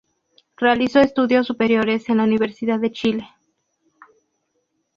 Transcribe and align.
Realizó 0.57 0.99
estudios 0.99 1.45
superiores 1.45 2.09
en 2.09 2.17
la 2.17 2.23
Universidad 2.23 2.79
de 2.79 2.91
Chile. 2.91 3.29